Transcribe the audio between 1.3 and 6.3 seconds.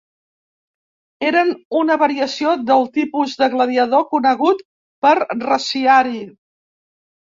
Eren una variació del tipus de gladiador conegut per reciari.